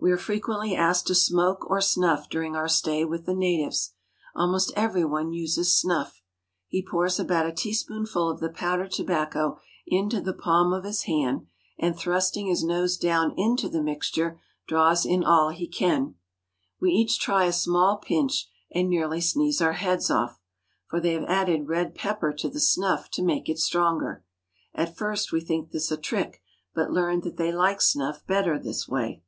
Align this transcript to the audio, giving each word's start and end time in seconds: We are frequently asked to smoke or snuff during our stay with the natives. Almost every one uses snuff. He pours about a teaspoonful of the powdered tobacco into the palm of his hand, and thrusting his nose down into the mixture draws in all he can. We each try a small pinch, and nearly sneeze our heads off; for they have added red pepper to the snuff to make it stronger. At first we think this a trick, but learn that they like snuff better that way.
We 0.00 0.12
are 0.12 0.16
frequently 0.16 0.76
asked 0.76 1.08
to 1.08 1.14
smoke 1.16 1.68
or 1.68 1.80
snuff 1.80 2.28
during 2.30 2.54
our 2.54 2.68
stay 2.68 3.04
with 3.04 3.26
the 3.26 3.34
natives. 3.34 3.94
Almost 4.32 4.72
every 4.76 5.04
one 5.04 5.32
uses 5.32 5.76
snuff. 5.76 6.22
He 6.68 6.86
pours 6.88 7.18
about 7.18 7.46
a 7.46 7.52
teaspoonful 7.52 8.28
of 8.30 8.38
the 8.38 8.48
powdered 8.48 8.92
tobacco 8.92 9.58
into 9.88 10.20
the 10.20 10.32
palm 10.32 10.72
of 10.72 10.84
his 10.84 11.02
hand, 11.06 11.48
and 11.80 11.96
thrusting 11.96 12.46
his 12.46 12.62
nose 12.62 12.96
down 12.96 13.34
into 13.36 13.68
the 13.68 13.82
mixture 13.82 14.40
draws 14.68 15.04
in 15.04 15.24
all 15.24 15.48
he 15.48 15.66
can. 15.66 16.14
We 16.80 16.92
each 16.92 17.18
try 17.18 17.46
a 17.46 17.52
small 17.52 17.96
pinch, 17.96 18.48
and 18.70 18.88
nearly 18.88 19.20
sneeze 19.20 19.60
our 19.60 19.72
heads 19.72 20.12
off; 20.12 20.40
for 20.86 21.00
they 21.00 21.14
have 21.14 21.24
added 21.24 21.66
red 21.66 21.96
pepper 21.96 22.32
to 22.34 22.48
the 22.48 22.60
snuff 22.60 23.10
to 23.14 23.22
make 23.24 23.48
it 23.48 23.58
stronger. 23.58 24.24
At 24.72 24.96
first 24.96 25.32
we 25.32 25.40
think 25.40 25.72
this 25.72 25.90
a 25.90 25.96
trick, 25.96 26.40
but 26.72 26.92
learn 26.92 27.22
that 27.22 27.36
they 27.36 27.50
like 27.50 27.80
snuff 27.80 28.24
better 28.28 28.60
that 28.60 28.84
way. 28.88 29.24